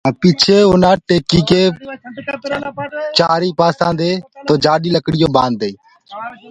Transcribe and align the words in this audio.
پڇي 0.21 0.57
اُنآ 0.69 0.91
ٽيڪيٚ 1.07 1.45
ڪي 1.49 1.63
چآرئي 3.17 3.51
پآسي 3.59 3.87
دي 3.99 4.11
جآڏي 4.63 4.89
لڪڙيونٚ 4.95 5.35
باندآ 5.35 5.65
هينٚ 5.67 5.75